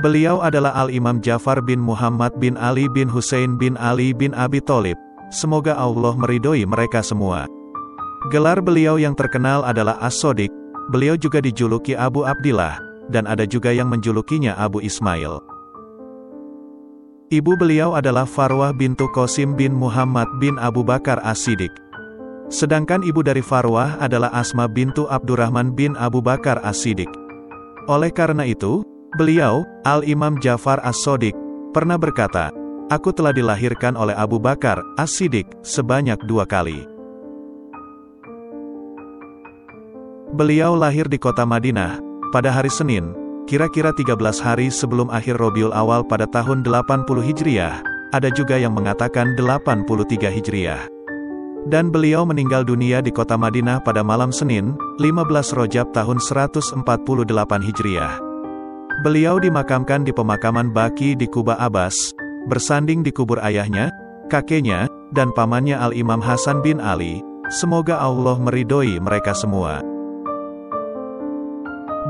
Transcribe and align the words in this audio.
Beliau 0.00 0.40
adalah 0.40 0.72
Al-Imam 0.80 1.20
Jafar 1.20 1.60
bin 1.60 1.76
Muhammad 1.76 2.32
bin 2.40 2.56
Ali 2.56 2.88
bin 2.88 3.04
Hussein 3.04 3.60
bin 3.60 3.76
Ali 3.76 4.16
bin 4.16 4.32
Abi 4.32 4.56
Tholib. 4.64 4.96
Semoga 5.28 5.76
Allah 5.76 6.16
meridhoi 6.16 6.64
mereka 6.64 7.04
semua. 7.04 7.44
Gelar 8.32 8.64
beliau 8.64 8.96
yang 8.96 9.12
terkenal 9.12 9.60
adalah 9.60 10.00
As-Sodik, 10.00 10.48
beliau 10.88 11.20
juga 11.20 11.44
dijuluki 11.44 11.92
Abu 11.92 12.24
Abdillah, 12.24 12.80
dan 13.12 13.28
ada 13.28 13.44
juga 13.44 13.76
yang 13.76 13.92
menjulukinya 13.92 14.56
Abu 14.56 14.80
Ismail. 14.80 15.36
Ibu 17.28 17.52
beliau 17.60 17.92
adalah 17.92 18.24
Farwah 18.24 18.72
bintu 18.72 19.04
Qasim 19.12 19.52
bin 19.52 19.76
Muhammad 19.76 20.26
bin 20.40 20.56
Abu 20.56 20.80
Bakar 20.80 21.20
As-Siddiq. 21.20 21.70
Sedangkan 22.48 23.04
ibu 23.04 23.20
dari 23.20 23.44
Farwah 23.44 24.00
adalah 24.00 24.32
Asma 24.32 24.64
bintu 24.64 25.04
Abdurrahman 25.12 25.76
bin 25.76 25.92
Abu 26.00 26.24
Bakar 26.24 26.56
As-Siddiq. 26.64 27.06
Oleh 27.86 28.10
karena 28.10 28.48
itu, 28.48 28.82
Beliau, 29.18 29.66
Al-Imam 29.82 30.38
Jafar 30.38 30.78
As-Sodik, 30.86 31.34
pernah 31.74 31.98
berkata, 31.98 32.54
Aku 32.94 33.10
telah 33.10 33.34
dilahirkan 33.34 33.98
oleh 33.98 34.14
Abu 34.14 34.38
Bakar, 34.38 34.78
As-Siddiq, 34.94 35.50
sebanyak 35.66 36.14
dua 36.30 36.46
kali. 36.46 36.86
Beliau 40.30 40.78
lahir 40.78 41.10
di 41.10 41.18
kota 41.18 41.42
Madinah, 41.42 41.98
pada 42.30 42.54
hari 42.54 42.70
Senin, 42.70 43.10
kira-kira 43.50 43.90
13 43.90 44.14
hari 44.38 44.70
sebelum 44.70 45.10
akhir 45.10 45.42
Robiul 45.42 45.74
Awal 45.74 46.06
pada 46.06 46.30
tahun 46.30 46.62
80 46.62 47.10
Hijriah, 47.26 47.82
ada 48.14 48.30
juga 48.30 48.62
yang 48.62 48.78
mengatakan 48.78 49.34
83 49.34 50.30
Hijriah. 50.30 50.86
Dan 51.66 51.90
beliau 51.90 52.22
meninggal 52.22 52.62
dunia 52.62 53.02
di 53.02 53.10
kota 53.10 53.34
Madinah 53.34 53.82
pada 53.82 54.06
malam 54.06 54.30
Senin, 54.30 54.78
15 55.02 55.50
Rojab 55.50 55.90
tahun 55.90 56.22
148 56.22 56.78
Hijriah. 57.66 58.29
Beliau 59.00 59.40
dimakamkan 59.40 60.04
di 60.04 60.12
pemakaman 60.12 60.76
Baki 60.76 61.16
di 61.16 61.24
Kuba 61.24 61.56
Abbas, 61.56 62.12
bersanding 62.52 63.00
di 63.00 63.08
kubur 63.08 63.40
ayahnya, 63.40 63.88
kakeknya, 64.28 64.92
dan 65.16 65.32
pamannya 65.32 65.72
Al-Imam 65.72 66.20
Hasan 66.20 66.60
bin 66.60 66.76
Ali. 66.84 67.24
Semoga 67.48 67.96
Allah 67.96 68.36
meridhoi 68.36 69.00
mereka 69.00 69.32
semua. 69.32 69.80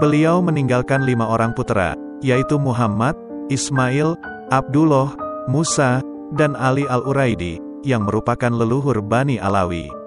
Beliau 0.03 0.43
meninggalkan 0.43 1.07
lima 1.07 1.31
orang 1.31 1.55
putra, 1.55 1.95
yaitu 2.27 2.59
Muhammad, 2.59 3.15
Ismail, 3.55 4.19
Abdullah, 4.51 5.15
Musa, 5.47 6.03
dan 6.35 6.59
Ali 6.59 6.91
Al-Uraidi, 6.91 7.63
yang 7.87 8.03
merupakan 8.03 8.51
leluhur 8.51 8.99
Bani 8.99 9.39
Alawi. 9.39 10.00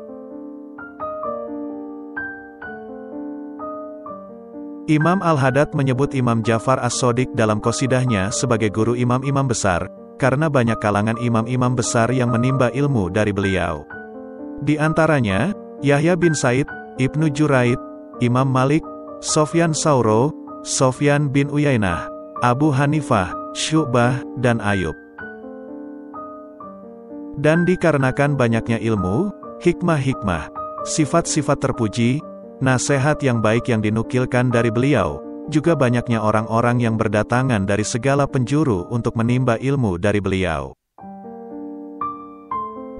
Imam 4.92 5.24
Al-Hadad 5.24 5.72
menyebut 5.72 6.12
Imam 6.12 6.44
Jafar 6.44 6.76
As-Sodik 6.84 7.32
dalam 7.40 7.64
kosidahnya 7.64 8.36
sebagai 8.36 8.68
guru 8.68 9.00
imam-imam 9.00 9.48
besar, 9.48 9.88
karena 10.20 10.52
banyak 10.52 10.76
kalangan 10.84 11.16
imam-imam 11.24 11.72
besar 11.72 12.12
yang 12.12 12.28
menimba 12.36 12.68
ilmu 12.76 13.08
dari 13.08 13.32
beliau. 13.32 13.88
Di 14.60 14.76
antaranya, 14.76 15.56
Yahya 15.80 16.20
bin 16.20 16.36
Said, 16.36 16.68
Ibnu 17.00 17.32
Juraid, 17.32 17.80
Imam 18.20 18.52
Malik, 18.52 18.84
Sofyan 19.24 19.72
Sauro, 19.72 20.36
Sofyan 20.68 21.32
bin 21.32 21.48
Uyainah, 21.48 22.12
Abu 22.44 22.68
Hanifah, 22.68 23.32
Syu'bah, 23.56 24.20
dan 24.44 24.60
Ayub. 24.60 25.00
Dan 27.40 27.64
dikarenakan 27.64 28.36
banyaknya 28.36 28.84
ilmu, 28.84 29.32
hikmah-hikmah, 29.64 30.52
sifat-sifat 30.84 31.64
terpuji, 31.64 32.20
Nasihat 32.62 33.18
yang 33.26 33.42
baik 33.42 33.72
yang 33.72 33.82
dinukilkan 33.82 34.54
dari 34.54 34.70
beliau, 34.70 35.24
juga 35.50 35.74
banyaknya 35.74 36.22
orang-orang 36.22 36.78
yang 36.78 36.96
berdatangan 36.96 37.66
dari 37.66 37.82
segala 37.82 38.30
penjuru 38.30 38.86
untuk 38.94 39.18
menimba 39.18 39.58
ilmu 39.58 39.98
dari 39.98 40.22
beliau. 40.22 40.78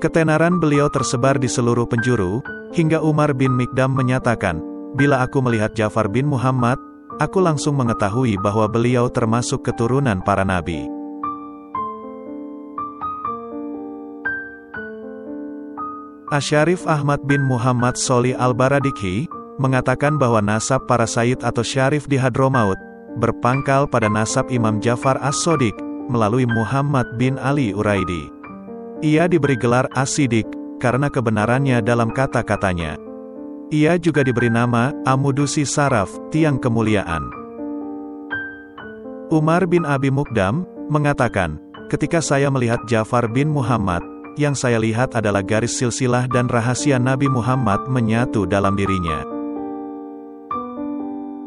Ketenaran 0.02 0.60
beliau 0.60 0.92
tersebar 0.92 1.40
di 1.40 1.48
seluruh 1.48 1.88
penjuru, 1.88 2.44
hingga 2.76 3.00
Umar 3.00 3.32
bin 3.32 3.56
Mikdam 3.56 3.96
menyatakan, 3.96 4.60
Bila 4.94 5.24
aku 5.24 5.40
melihat 5.40 5.74
Jafar 5.74 6.12
bin 6.12 6.28
Muhammad, 6.28 6.76
aku 7.18 7.40
langsung 7.40 7.80
mengetahui 7.80 8.36
bahwa 8.42 8.68
beliau 8.68 9.08
termasuk 9.08 9.64
keturunan 9.64 10.20
para 10.22 10.44
nabi. 10.44 10.86
Asyarif 16.34 16.90
Ahmad 16.90 17.22
bin 17.30 17.46
Muhammad 17.46 17.94
Soli 17.94 18.34
al-Baradikhi, 18.34 19.30
mengatakan 19.62 20.18
bahwa 20.18 20.42
nasab 20.42 20.86
para 20.90 21.06
Sayyid 21.06 21.42
atau 21.46 21.62
Syarif 21.62 22.10
di 22.10 22.18
Hadromaut, 22.18 22.78
berpangkal 23.22 23.86
pada 23.86 24.10
nasab 24.10 24.50
Imam 24.50 24.82
Jafar 24.82 25.22
As-Sodik, 25.22 25.76
melalui 26.10 26.44
Muhammad 26.50 27.06
bin 27.16 27.38
Ali 27.40 27.72
Uraidi. 27.72 28.30
Ia 29.04 29.28
diberi 29.30 29.60
gelar 29.60 29.86
As-Sidik, 29.94 30.48
karena 30.82 31.08
kebenarannya 31.08 31.80
dalam 31.84 32.12
kata-katanya. 32.12 32.98
Ia 33.74 33.98
juga 33.98 34.22
diberi 34.22 34.52
nama, 34.52 34.94
Amudusi 35.08 35.66
Saraf, 35.66 36.12
tiang 36.30 36.60
kemuliaan. 36.62 37.24
Umar 39.34 39.66
bin 39.66 39.88
Abi 39.88 40.14
Mukdam, 40.14 40.68
mengatakan, 40.94 41.58
ketika 41.90 42.22
saya 42.22 42.54
melihat 42.54 42.84
Jafar 42.86 43.26
bin 43.32 43.50
Muhammad, 43.50 44.04
yang 44.38 44.58
saya 44.58 44.82
lihat 44.82 45.14
adalah 45.14 45.46
garis 45.46 45.78
silsilah 45.78 46.26
dan 46.30 46.50
rahasia 46.50 46.98
Nabi 46.98 47.30
Muhammad 47.30 47.86
menyatu 47.90 48.50
dalam 48.50 48.74
dirinya. 48.74 49.43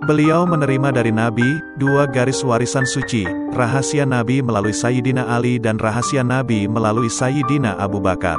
Beliau 0.07 0.47
menerima 0.47 0.95
dari 0.95 1.11
Nabi, 1.11 1.59
dua 1.83 2.07
garis 2.07 2.47
warisan 2.47 2.87
suci, 2.87 3.27
rahasia 3.59 4.07
Nabi 4.07 4.39
melalui 4.39 4.71
Sayyidina 4.71 5.27
Ali 5.27 5.59
dan 5.59 5.83
rahasia 5.83 6.23
Nabi 6.23 6.71
melalui 6.71 7.11
Sayyidina 7.11 7.75
Abu 7.75 7.99
Bakar. 7.99 8.39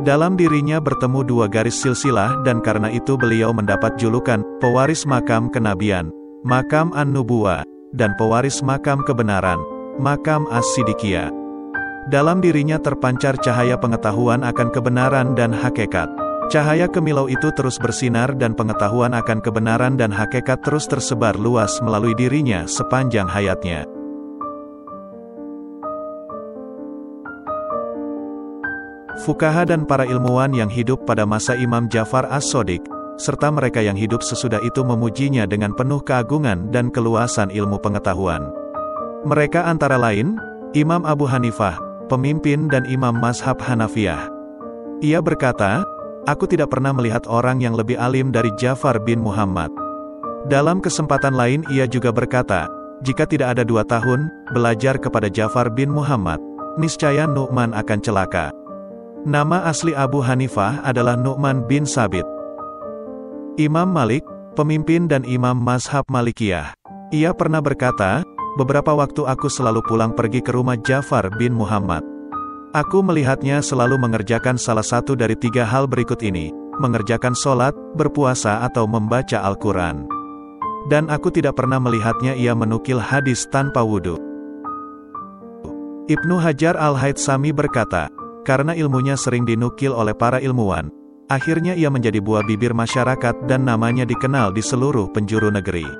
Dalam 0.00 0.40
dirinya 0.40 0.80
bertemu 0.80 1.20
dua 1.28 1.52
garis 1.52 1.76
silsilah 1.76 2.40
dan 2.48 2.64
karena 2.64 2.88
itu 2.88 3.20
beliau 3.20 3.52
mendapat 3.52 4.00
julukan, 4.00 4.40
pewaris 4.56 5.04
makam 5.04 5.52
kenabian, 5.52 6.08
makam 6.48 6.96
an-nubuwa, 6.96 7.60
dan 7.92 8.16
pewaris 8.16 8.64
makam 8.64 9.04
kebenaran, 9.04 9.60
makam 10.00 10.48
as-sidikiyah. 10.48 11.28
Dalam 12.08 12.40
dirinya 12.40 12.80
terpancar 12.80 13.36
cahaya 13.44 13.76
pengetahuan 13.76 14.40
akan 14.40 14.72
kebenaran 14.72 15.36
dan 15.36 15.52
hakikat. 15.52 16.08
Cahaya 16.50 16.90
kemilau 16.90 17.30
itu 17.30 17.54
terus 17.54 17.78
bersinar 17.78 18.34
dan 18.34 18.58
pengetahuan 18.58 19.14
akan 19.14 19.38
kebenaran 19.38 19.94
dan 19.94 20.10
hakikat 20.10 20.58
terus 20.66 20.90
tersebar 20.90 21.38
luas 21.38 21.78
melalui 21.78 22.10
dirinya 22.18 22.66
sepanjang 22.66 23.30
hayatnya. 23.30 23.86
Fukaha 29.22 29.62
dan 29.62 29.86
para 29.86 30.02
ilmuwan 30.02 30.50
yang 30.50 30.66
hidup 30.66 31.06
pada 31.06 31.22
masa 31.22 31.54
Imam 31.54 31.86
Jafar 31.86 32.26
As-Sodik, 32.26 32.82
serta 33.14 33.54
mereka 33.54 33.78
yang 33.78 33.94
hidup 33.94 34.18
sesudah 34.18 34.58
itu 34.66 34.82
memujinya 34.82 35.46
dengan 35.46 35.70
penuh 35.70 36.02
keagungan 36.02 36.66
dan 36.74 36.90
keluasan 36.90 37.54
ilmu 37.54 37.78
pengetahuan. 37.78 38.50
Mereka 39.22 39.70
antara 39.70 39.94
lain, 40.00 40.34
Imam 40.74 41.06
Abu 41.06 41.30
Hanifah, 41.30 41.78
pemimpin 42.10 42.66
dan 42.66 42.88
Imam 42.90 43.14
Mazhab 43.22 43.60
Hanafiyah. 43.62 44.26
Ia 45.04 45.20
berkata, 45.22 45.84
Aku 46.30 46.46
tidak 46.46 46.70
pernah 46.70 46.94
melihat 46.94 47.26
orang 47.26 47.58
yang 47.58 47.74
lebih 47.74 47.98
alim 47.98 48.30
dari 48.30 48.54
Jafar 48.54 49.02
bin 49.02 49.18
Muhammad. 49.18 49.66
Dalam 50.46 50.78
kesempatan 50.78 51.34
lain 51.34 51.66
ia 51.74 51.90
juga 51.90 52.14
berkata, 52.14 52.70
jika 53.02 53.26
tidak 53.26 53.58
ada 53.58 53.66
dua 53.66 53.82
tahun, 53.82 54.30
belajar 54.54 54.94
kepada 54.94 55.26
Jafar 55.26 55.74
bin 55.74 55.90
Muhammad, 55.90 56.38
niscaya 56.78 57.26
Nu'man 57.26 57.74
akan 57.74 57.98
celaka. 57.98 58.54
Nama 59.26 59.66
asli 59.66 59.90
Abu 59.90 60.22
Hanifah 60.22 60.86
adalah 60.86 61.18
Nu'man 61.18 61.66
bin 61.66 61.82
Sabit. 61.82 62.24
Imam 63.58 63.90
Malik, 63.90 64.22
pemimpin 64.54 65.10
dan 65.10 65.26
imam 65.26 65.58
Mazhab 65.58 66.06
Malikiyah. 66.06 66.78
Ia 67.10 67.34
pernah 67.34 67.58
berkata, 67.58 68.22
beberapa 68.54 68.94
waktu 68.94 69.26
aku 69.26 69.50
selalu 69.50 69.82
pulang 69.82 70.14
pergi 70.14 70.38
ke 70.46 70.54
rumah 70.54 70.78
Jafar 70.78 71.26
bin 71.34 71.58
Muhammad. 71.58 72.06
Aku 72.70 73.02
melihatnya 73.02 73.58
selalu 73.66 73.98
mengerjakan 73.98 74.54
salah 74.54 74.86
satu 74.86 75.18
dari 75.18 75.34
tiga 75.34 75.66
hal 75.66 75.90
berikut 75.90 76.22
ini, 76.22 76.54
mengerjakan 76.78 77.34
sholat, 77.34 77.74
berpuasa 77.98 78.62
atau 78.62 78.86
membaca 78.86 79.42
Al-Quran. 79.42 80.06
Dan 80.86 81.10
aku 81.10 81.34
tidak 81.34 81.58
pernah 81.58 81.82
melihatnya 81.82 82.38
ia 82.38 82.54
menukil 82.54 83.02
hadis 83.02 83.42
tanpa 83.50 83.82
wudhu. 83.82 84.22
Ibnu 86.06 86.38
Hajar 86.38 86.78
Al-Haytsami 86.78 87.50
berkata, 87.50 88.06
karena 88.46 88.78
ilmunya 88.78 89.18
sering 89.18 89.42
dinukil 89.42 89.90
oleh 89.90 90.14
para 90.14 90.38
ilmuwan, 90.38 90.94
akhirnya 91.26 91.74
ia 91.74 91.90
menjadi 91.90 92.22
buah 92.22 92.46
bibir 92.46 92.70
masyarakat 92.70 93.50
dan 93.50 93.66
namanya 93.66 94.06
dikenal 94.06 94.54
di 94.54 94.62
seluruh 94.62 95.10
penjuru 95.10 95.50
negeri. 95.50 95.90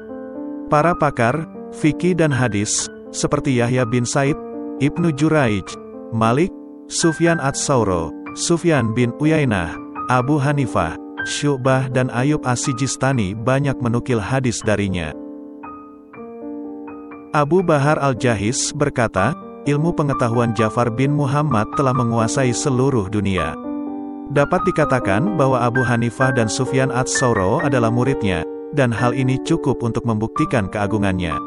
Para 0.70 0.94
pakar, 0.94 1.50
fikih 1.74 2.14
dan 2.14 2.30
hadis, 2.30 2.86
seperti 3.10 3.58
Yahya 3.58 3.82
bin 3.82 4.06
Said, 4.06 4.38
Ibnu 4.78 5.10
Juraij, 5.18 5.66
Malik, 6.14 6.59
Sufyan 6.90 7.38
Ats-Sauro, 7.38 8.10
Sufyan 8.34 8.90
bin 8.90 9.14
Uyainah, 9.22 9.78
Abu 10.10 10.42
Hanifah, 10.42 10.98
Syu'bah 11.22 11.86
dan 11.86 12.10
Ayub 12.10 12.42
As-Sijistani 12.42 13.30
banyak 13.30 13.78
menukil 13.78 14.18
hadis 14.18 14.58
darinya. 14.66 15.14
Abu 17.30 17.62
Bahar 17.62 17.94
Al-Jahis 18.02 18.74
berkata, 18.74 19.38
ilmu 19.70 19.94
pengetahuan 19.94 20.50
Jafar 20.58 20.90
bin 20.90 21.14
Muhammad 21.14 21.70
telah 21.78 21.94
menguasai 21.94 22.50
seluruh 22.50 23.06
dunia. 23.06 23.54
Dapat 24.34 24.66
dikatakan 24.66 25.38
bahwa 25.38 25.62
Abu 25.62 25.86
Hanifah 25.86 26.34
dan 26.34 26.50
Sufyan 26.50 26.90
Ats-Sauro 26.90 27.62
adalah 27.62 27.94
muridnya, 27.94 28.42
dan 28.74 28.90
hal 28.90 29.14
ini 29.14 29.38
cukup 29.46 29.78
untuk 29.86 30.02
membuktikan 30.02 30.66
keagungannya. 30.66 31.38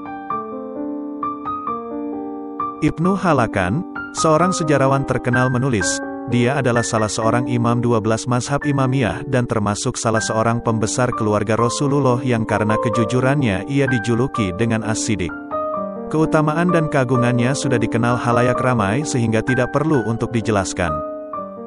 Ibnu 2.80 3.19
Halakan, 3.19 3.84
seorang 4.13 4.54
sejarawan 4.54 5.04
terkenal 5.04 5.50
menulis, 5.50 6.00
dia 6.31 6.56
adalah 6.56 6.86
salah 6.86 7.12
seorang 7.12 7.51
imam 7.51 7.83
12 7.83 8.31
mazhab 8.31 8.63
imamiyah 8.63 9.27
dan 9.27 9.44
termasuk 9.44 10.00
salah 10.00 10.24
seorang 10.24 10.63
pembesar 10.63 11.12
keluarga 11.12 11.60
Rasulullah 11.60 12.24
yang 12.24 12.48
karena 12.48 12.80
kejujurannya 12.80 13.68
ia 13.68 13.86
dijuluki 13.92 14.56
dengan 14.56 14.88
As-Siddiq. 14.88 15.33
Keutamaan 16.07 16.71
dan 16.71 16.88
keagungannya 16.88 17.51
sudah 17.57 17.81
dikenal 17.81 18.15
halayak 18.15 18.62
ramai 18.62 19.04
sehingga 19.04 19.44
tidak 19.44 19.74
perlu 19.75 20.06
untuk 20.07 20.31
dijelaskan. 20.31 20.94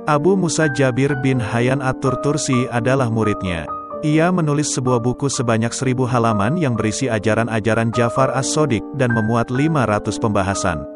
Abu 0.07 0.39
Musa 0.39 0.71
Jabir 0.71 1.19
bin 1.19 1.43
Hayyan 1.43 1.83
Atur 1.83 2.15
Tursi 2.23 2.71
adalah 2.71 3.11
muridnya. 3.11 3.67
Ia 4.07 4.31
menulis 4.31 4.71
sebuah 4.71 5.03
buku 5.03 5.27
sebanyak 5.27 5.75
seribu 5.75 6.07
halaman 6.07 6.55
yang 6.55 6.79
berisi 6.79 7.11
ajaran-ajaran 7.11 7.91
Jafar 7.91 8.31
As-Sodik 8.39 8.87
dan 8.95 9.11
memuat 9.11 9.51
500 9.51 10.23
pembahasan. 10.23 10.96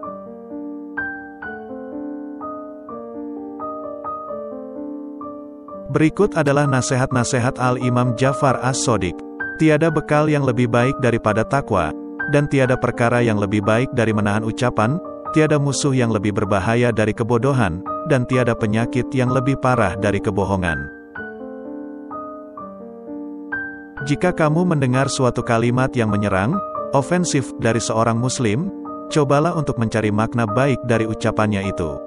Berikut 5.90 6.38
adalah 6.38 6.70
nasihat-nasihat 6.70 7.58
Al-Imam 7.58 8.14
Jafar 8.14 8.62
As-Sodik. 8.62 9.18
Tiada 9.58 9.90
bekal 9.90 10.30
yang 10.30 10.46
lebih 10.46 10.70
baik 10.70 10.94
daripada 11.02 11.42
takwa, 11.42 11.90
dan 12.30 12.46
tiada 12.46 12.78
perkara 12.78 13.18
yang 13.26 13.42
lebih 13.42 13.58
baik 13.58 13.90
dari 13.98 14.14
menahan 14.14 14.46
ucapan, 14.46 15.02
tiada 15.34 15.58
musuh 15.58 15.90
yang 15.90 16.14
lebih 16.14 16.30
berbahaya 16.30 16.94
dari 16.94 17.10
kebodohan, 17.10 17.82
dan 18.06 18.22
tiada 18.30 18.54
penyakit 18.54 19.10
yang 19.10 19.34
lebih 19.34 19.58
parah 19.58 19.98
dari 19.98 20.22
kebohongan. 20.22 20.78
Jika 24.06 24.30
kamu 24.30 24.70
mendengar 24.70 25.10
suatu 25.10 25.42
kalimat 25.42 25.90
yang 25.98 26.14
menyerang, 26.14 26.54
ofensif 26.94 27.50
dari 27.58 27.82
seorang 27.82 28.14
muslim, 28.14 28.70
cobalah 29.10 29.58
untuk 29.58 29.74
mencari 29.74 30.14
makna 30.14 30.46
baik 30.46 30.78
dari 30.86 31.02
ucapannya 31.02 31.66
itu. 31.66 31.98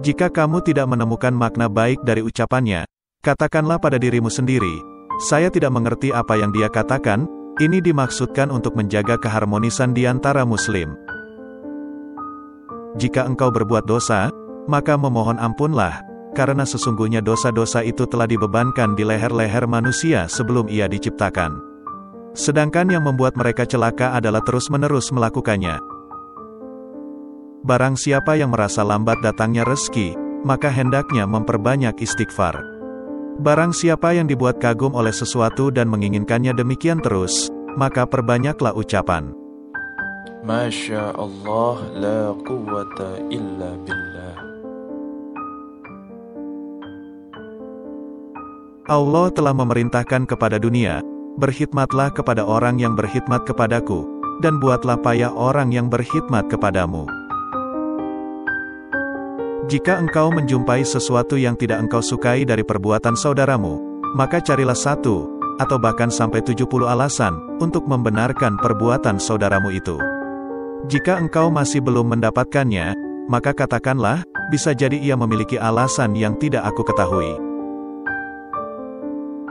Jika 0.00 0.32
kamu 0.32 0.64
tidak 0.64 0.88
menemukan 0.88 1.36
makna 1.36 1.68
baik 1.68 2.00
dari 2.08 2.24
ucapannya, 2.24 2.88
katakanlah 3.22 3.78
pada 3.78 4.02
dirimu 4.02 4.26
sendiri, 4.26 4.82
saya 5.22 5.46
tidak 5.46 5.70
mengerti 5.70 6.10
apa 6.10 6.34
yang 6.34 6.50
dia 6.50 6.66
katakan, 6.66 7.30
ini 7.62 7.78
dimaksudkan 7.78 8.50
untuk 8.50 8.74
menjaga 8.74 9.14
keharmonisan 9.14 9.94
di 9.94 10.10
antara 10.10 10.42
muslim. 10.42 10.98
Jika 12.98 13.24
engkau 13.24 13.48
berbuat 13.54 13.86
dosa, 13.86 14.28
maka 14.66 14.98
memohon 14.98 15.38
ampunlah, 15.38 16.02
karena 16.34 16.66
sesungguhnya 16.66 17.22
dosa-dosa 17.22 17.86
itu 17.86 18.04
telah 18.10 18.26
dibebankan 18.26 18.98
di 18.98 19.06
leher-leher 19.06 19.70
manusia 19.70 20.26
sebelum 20.26 20.66
ia 20.66 20.90
diciptakan. 20.90 21.56
Sedangkan 22.34 22.90
yang 22.90 23.06
membuat 23.06 23.38
mereka 23.38 23.62
celaka 23.62 24.18
adalah 24.18 24.42
terus-menerus 24.42 25.14
melakukannya. 25.14 25.78
Barang 27.62 27.94
siapa 27.94 28.34
yang 28.34 28.50
merasa 28.50 28.82
lambat 28.82 29.22
datangnya 29.22 29.62
rezeki, 29.62 30.18
maka 30.42 30.72
hendaknya 30.72 31.28
memperbanyak 31.28 31.94
istighfar. 32.02 32.71
Barang 33.42 33.74
siapa 33.74 34.14
yang 34.14 34.30
dibuat 34.30 34.62
kagum 34.62 34.94
oleh 34.94 35.10
sesuatu 35.10 35.74
dan 35.74 35.90
menginginkannya 35.90 36.54
demikian 36.54 37.02
terus, 37.02 37.50
maka 37.74 38.06
perbanyaklah 38.06 38.70
ucapan. 38.70 39.34
Masya 40.46 41.18
Allah 41.18 41.76
la 41.98 42.22
quwata 42.38 43.18
illa 43.34 43.74
billah. 43.82 44.36
Allah 48.86 49.26
telah 49.34 49.54
memerintahkan 49.58 50.22
kepada 50.22 50.62
dunia, 50.62 51.02
berkhidmatlah 51.34 52.14
kepada 52.14 52.46
orang 52.46 52.78
yang 52.78 52.94
berkhidmat 52.94 53.42
kepadaku, 53.42 54.06
dan 54.38 54.62
buatlah 54.62 54.94
payah 55.02 55.34
orang 55.34 55.74
yang 55.74 55.90
berkhidmat 55.90 56.46
kepadamu. 56.46 57.10
Jika 59.72 59.96
engkau 59.96 60.28
menjumpai 60.28 60.84
sesuatu 60.84 61.40
yang 61.40 61.56
tidak 61.56 61.80
engkau 61.80 62.04
sukai 62.04 62.44
dari 62.44 62.60
perbuatan 62.60 63.16
saudaramu, 63.16 64.04
maka 64.12 64.36
carilah 64.36 64.76
satu, 64.76 65.24
atau 65.56 65.80
bahkan 65.80 66.12
sampai 66.12 66.44
70 66.44 66.84
alasan, 66.84 67.40
untuk 67.56 67.88
membenarkan 67.88 68.60
perbuatan 68.60 69.16
saudaramu 69.16 69.72
itu. 69.72 69.96
Jika 70.92 71.16
engkau 71.16 71.48
masih 71.48 71.80
belum 71.80 72.04
mendapatkannya, 72.04 72.92
maka 73.32 73.56
katakanlah, 73.56 74.20
bisa 74.52 74.76
jadi 74.76 75.00
ia 75.00 75.16
memiliki 75.16 75.56
alasan 75.56 76.12
yang 76.20 76.36
tidak 76.36 76.68
aku 76.68 76.84
ketahui. 76.92 77.32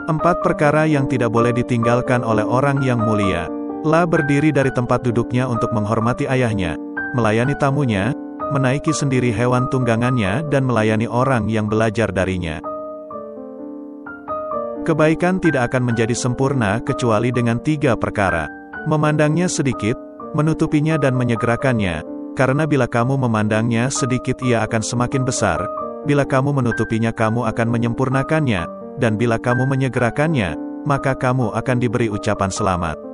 Empat 0.06 0.38
perkara 0.45 0.85
yang 0.85 1.09
tidak 1.09 1.33
boleh 1.33 1.50
ditinggalkan 1.50 2.21
oleh 2.21 2.45
orang 2.45 2.77
yang 2.85 3.01
mulia. 3.01 3.50
La 3.81 4.06
berdiri 4.06 4.53
dari 4.53 4.69
tempat 4.69 5.01
duduknya 5.01 5.50
untuk 5.50 5.73
menghormati 5.73 6.29
ayahnya, 6.29 6.77
melayani 7.18 7.57
tamunya, 7.57 8.13
menaiki 8.51 8.92
sendiri 8.92 9.31
hewan 9.31 9.71
tunggangannya 9.71 10.44
dan 10.51 10.68
melayani 10.68 11.07
orang 11.07 11.48
yang 11.48 11.71
belajar 11.71 12.12
darinya. 12.12 12.59
Kebaikan 14.83 15.39
tidak 15.39 15.71
akan 15.71 15.94
menjadi 15.94 16.12
sempurna 16.12 16.83
kecuali 16.83 17.31
dengan 17.31 17.62
tiga 17.63 17.95
perkara. 17.95 18.50
Memandangnya 18.89 19.45
sedikit, 19.48 19.95
menutupinya 20.33 20.98
dan 20.98 21.13
menyegerakannya, 21.13 22.01
karena 22.33 22.65
bila 22.65 22.89
kamu 22.89 23.13
memandangnya 23.13 23.94
sedikit 23.94 24.42
ia 24.42 24.65
akan 24.65 24.81
semakin 24.81 25.21
besar, 25.21 25.62
bila 26.09 26.25
kamu 26.25 26.50
menutupinya 26.50 27.13
kamu 27.13 27.45
akan 27.45 27.68
menyempurnakannya, 27.69 28.65
dan 28.97 29.21
bila 29.21 29.38
kamu 29.38 29.69
menyegerakannya, 29.69 30.57
maka 30.81 31.13
kamu 31.13 31.54
akan 31.54 31.77
diberi 31.77 32.09
ucapan 32.09 32.50
selamat. 32.50 33.10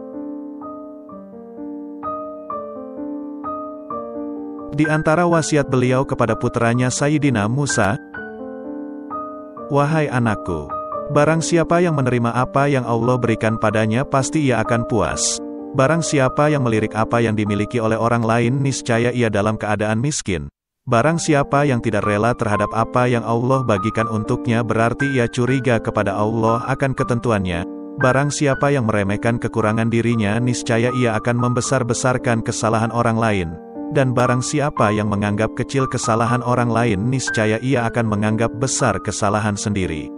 Di 4.77 4.85
antara 4.85 5.25
wasiat 5.25 5.73
beliau 5.73 6.05
kepada 6.05 6.37
putranya 6.37 6.93
Sayyidina 6.93 7.49
Musa, 7.49 7.97
Wahai 9.73 10.05
anakku, 10.05 10.69
barang 11.17 11.41
siapa 11.41 11.81
yang 11.81 11.97
menerima 11.97 12.29
apa 12.29 12.69
yang 12.69 12.85
Allah 12.85 13.17
berikan 13.17 13.57
padanya 13.57 14.05
pasti 14.05 14.53
ia 14.53 14.61
akan 14.61 14.85
puas. 14.85 15.41
Barang 15.73 16.05
siapa 16.05 16.53
yang 16.53 16.61
melirik 16.61 16.93
apa 16.93 17.17
yang 17.25 17.33
dimiliki 17.33 17.81
oleh 17.81 17.97
orang 17.97 18.21
lain 18.21 18.61
niscaya 18.61 19.09
ia 19.09 19.33
dalam 19.33 19.57
keadaan 19.57 19.97
miskin. 19.97 20.45
Barang 20.85 21.17
siapa 21.17 21.65
yang 21.65 21.81
tidak 21.81 22.05
rela 22.05 22.37
terhadap 22.37 22.69
apa 22.77 23.09
yang 23.09 23.25
Allah 23.25 23.65
bagikan 23.65 24.05
untuknya 24.05 24.61
berarti 24.61 25.09
ia 25.09 25.25
curiga 25.25 25.81
kepada 25.81 26.13
Allah 26.13 26.61
akan 26.69 26.93
ketentuannya. 26.93 27.65
Barang 27.97 28.29
siapa 28.29 28.69
yang 28.69 28.85
meremehkan 28.85 29.41
kekurangan 29.41 29.89
dirinya 29.89 30.37
niscaya 30.37 30.93
ia 30.93 31.17
akan 31.17 31.33
membesar-besarkan 31.49 32.45
kesalahan 32.45 32.93
orang 32.93 33.17
lain. 33.17 33.49
Dan 33.95 34.11
barang 34.11 34.43
siapa 34.43 34.91
yang 34.91 35.07
menganggap 35.07 35.55
kecil 35.55 35.87
kesalahan 35.87 36.43
orang 36.43 36.67
lain 36.67 37.07
niscaya 37.07 37.59
ia 37.63 37.87
akan 37.87 38.05
menganggap 38.07 38.51
besar 38.59 38.99
kesalahan 38.99 39.55
sendiri. 39.55 40.11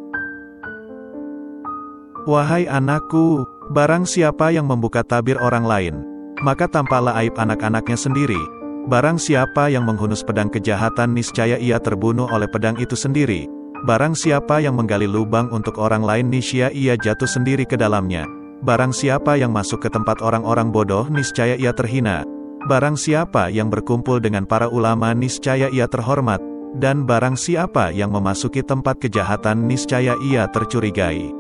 Wahai 2.25 2.65
anakku, 2.65 3.45
barang 3.73 4.05
siapa 4.05 4.53
yang 4.53 4.65
membuka 4.65 5.05
tabir 5.05 5.37
orang 5.39 5.65
lain, 5.65 5.95
maka 6.41 6.65
tampaklah 6.69 7.15
aib 7.21 7.33
anak-anaknya 7.37 7.97
sendiri, 7.97 8.41
Barang 8.89 9.21
siapa 9.21 9.69
yang 9.69 9.85
menghunus 9.85 10.25
pedang 10.25 10.49
kejahatan 10.49 11.13
niscaya 11.13 11.61
ia 11.61 11.77
terbunuh 11.77 12.25
oleh 12.31 12.49
pedang 12.49 12.73
itu 12.81 12.97
sendiri. 12.97 13.45
Barang 13.85 14.17
siapa 14.17 14.63
yang 14.63 14.79
menggali 14.79 15.05
lubang 15.05 15.45
untuk 15.53 15.77
orang 15.77 16.01
lain 16.01 16.31
niscaya 16.31 16.73
ia 16.73 16.97
jatuh 16.97 17.29
sendiri 17.29 17.69
ke 17.69 17.77
dalamnya. 17.77 18.25
Barang 18.65 18.89
siapa 18.89 19.37
yang 19.37 19.53
masuk 19.53 19.85
ke 19.85 19.93
tempat 19.93 20.23
orang-orang 20.25 20.73
bodoh 20.73 21.05
niscaya 21.11 21.53
ia 21.53 21.69
terhina. 21.69 22.25
Barang 22.67 22.99
siapa 22.99 23.47
yang 23.47 23.71
berkumpul 23.71 24.19
dengan 24.19 24.43
para 24.43 24.67
ulama 24.67 25.15
niscaya 25.15 25.71
ia 25.71 25.87
terhormat. 25.87 26.43
Dan 26.75 27.07
barang 27.07 27.33
siapa 27.33 27.89
yang 27.89 28.13
memasuki 28.13 28.61
tempat 28.61 29.01
kejahatan 29.01 29.65
niscaya 29.65 30.13
ia 30.21 30.45
tercurigai. 30.51 31.33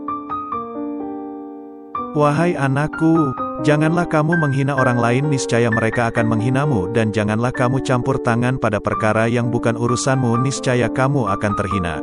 Wahai 2.17 2.57
anakku, 2.57 3.29
Janganlah 3.59 4.07
kamu 4.07 4.39
menghina 4.39 4.71
orang 4.71 4.95
lain 4.95 5.27
niscaya 5.27 5.67
mereka 5.67 6.07
akan 6.07 6.31
menghinamu 6.31 6.87
dan 6.95 7.11
janganlah 7.11 7.51
kamu 7.51 7.83
campur 7.83 8.15
tangan 8.23 8.55
pada 8.55 8.79
perkara 8.79 9.27
yang 9.27 9.51
bukan 9.51 9.75
urusanmu 9.75 10.39
niscaya 10.39 10.87
kamu 10.87 11.27
akan 11.27 11.53
terhina. 11.59 11.99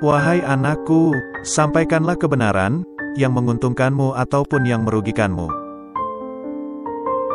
Wahai 0.00 0.40
anakku, 0.40 1.12
sampaikanlah 1.44 2.16
kebenaran, 2.16 2.80
yang 3.18 3.36
menguntungkanmu 3.36 4.16
ataupun 4.16 4.64
yang 4.64 4.84
merugikanmu. 4.86 5.48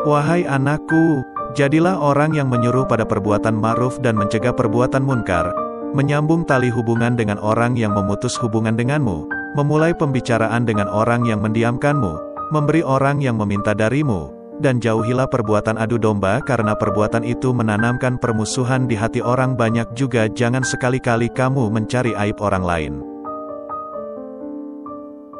Wahai 0.07 0.47
anakku, 0.47 1.21
jadilah 1.57 1.99
orang 1.99 2.31
yang 2.31 2.47
menyuruh 2.47 2.87
pada 2.87 3.03
perbuatan 3.03 3.57
ma'ruf 3.57 3.99
dan 3.99 4.15
mencegah 4.15 4.55
perbuatan 4.55 5.03
munkar, 5.03 5.51
menyambung 5.91 6.47
tali 6.47 6.71
hubungan 6.71 7.19
dengan 7.19 7.41
orang 7.43 7.75
yang 7.75 7.91
memutus 7.91 8.39
hubungan 8.39 8.77
denganmu, 8.79 9.27
memulai 9.59 9.91
pembicaraan 9.91 10.63
dengan 10.63 10.87
orang 10.87 11.27
yang 11.27 11.43
mendiamkanmu, 11.43 12.13
memberi 12.55 12.85
orang 12.85 13.19
yang 13.19 13.35
meminta 13.35 13.75
darimu, 13.75 14.31
dan 14.63 14.81
jauhilah 14.81 15.29
perbuatan 15.29 15.77
adu 15.77 16.01
domba 16.01 16.41
karena 16.45 16.73
perbuatan 16.73 17.21
itu 17.25 17.53
menanamkan 17.53 18.17
permusuhan 18.17 18.89
di 18.89 18.97
hati 18.97 19.21
orang 19.21 19.53
banyak 19.53 19.85
juga 19.93 20.25
jangan 20.31 20.65
sekali-kali 20.65 21.29
kamu 21.33 21.69
mencari 21.69 22.13
aib 22.17 22.37
orang 22.41 22.63
lain. 22.65 23.16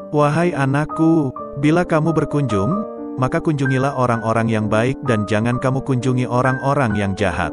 Wahai 0.07 0.55
anakku, 0.55 1.35
bila 1.59 1.83
kamu 1.83 2.15
berkunjung, 2.15 2.71
maka 3.19 3.43
kunjungilah 3.43 3.91
orang-orang 3.99 4.47
yang 4.47 4.71
baik 4.71 4.95
dan 5.03 5.27
jangan 5.27 5.59
kamu 5.59 5.83
kunjungi 5.83 6.23
orang-orang 6.23 6.95
yang 6.95 7.11
jahat. 7.11 7.51